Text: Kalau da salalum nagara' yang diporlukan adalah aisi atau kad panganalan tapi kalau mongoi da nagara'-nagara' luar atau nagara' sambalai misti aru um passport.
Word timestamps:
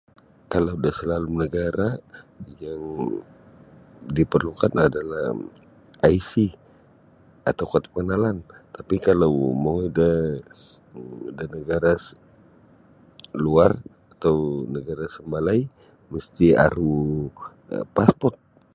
Kalau 0.53 0.73
da 0.83 0.91
salalum 0.97 1.33
nagara' 1.41 1.93
yang 2.65 2.83
diporlukan 4.17 4.73
adalah 4.87 5.27
aisi 6.07 6.45
atau 7.49 7.65
kad 7.73 7.83
panganalan 7.93 8.37
tapi 8.77 8.95
kalau 9.07 9.31
mongoi 9.63 9.89
da 9.99 10.11
nagara'-nagara' 11.37 12.01
luar 13.45 13.71
atau 14.13 14.35
nagara' 14.75 15.13
sambalai 15.15 15.61
misti 16.11 16.47
aru 16.65 16.95
um 17.13 17.23
passport. 17.95 18.37